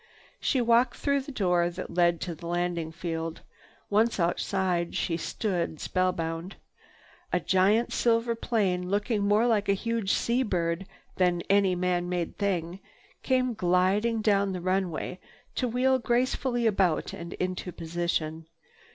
She 0.39 0.61
walked 0.61 0.95
through 0.97 1.21
the 1.21 1.31
door 1.31 1.69
that 1.69 1.93
led 1.93 2.21
to 2.21 2.33
the 2.33 2.47
landing 2.47 2.91
field. 2.91 3.41
Once 3.87 4.19
outside, 4.19 4.95
she 4.95 5.15
stood 5.15 5.79
spellbound. 5.79 6.55
A 7.31 7.39
giant 7.39 7.93
silver 7.93 8.33
plane, 8.33 8.89
looking 8.89 9.21
more 9.21 9.45
like 9.45 9.69
a 9.69 9.73
huge 9.75 10.11
sea 10.11 10.41
bird 10.41 10.87
than 11.17 11.43
any 11.51 11.75
man 11.75 12.09
made 12.09 12.39
thing, 12.39 12.79
came 13.21 13.53
gliding 13.53 14.23
down 14.23 14.53
the 14.53 14.59
runway 14.61 15.19
to 15.53 15.67
wheel 15.67 15.99
gracefully 15.99 16.65
about 16.65 17.13
and 17.13 17.33
into 17.33 17.71
position. 17.71 18.47